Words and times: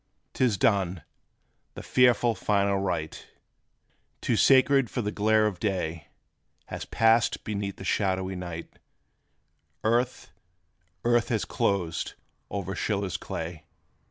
'T 0.33 0.43
is 0.45 0.57
done, 0.57 1.03
the 1.75 1.83
fearful, 1.83 2.33
final 2.33 2.79
rite, 2.79 3.27
Too 4.19 4.35
sacred 4.35 4.89
for 4.89 5.03
the 5.03 5.11
glare 5.11 5.45
of 5.45 5.59
day, 5.59 6.07
Has 6.65 6.85
passed 6.85 7.43
beneath 7.43 7.75
the 7.75 7.83
shadowy 7.83 8.35
night 8.35 8.79
Earth, 9.83 10.31
earth 11.05 11.29
has 11.29 11.45
closed 11.45 12.15
o'er 12.49 12.73
SCHILLER's 12.73 13.17
clay! 13.17 13.65